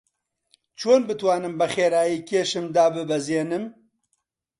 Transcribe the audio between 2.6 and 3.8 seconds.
داببەزێنم؟